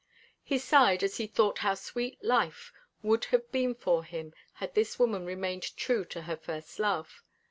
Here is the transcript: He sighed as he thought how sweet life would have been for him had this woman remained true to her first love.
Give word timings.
He 0.41 0.57
sighed 0.57 1.03
as 1.03 1.17
he 1.17 1.27
thought 1.27 1.59
how 1.59 1.75
sweet 1.75 2.17
life 2.23 2.73
would 3.03 3.25
have 3.25 3.51
been 3.51 3.75
for 3.75 4.03
him 4.03 4.33
had 4.53 4.73
this 4.73 4.97
woman 4.97 5.27
remained 5.27 5.77
true 5.77 6.05
to 6.05 6.23
her 6.23 6.37
first 6.37 6.79
love. 6.79 7.21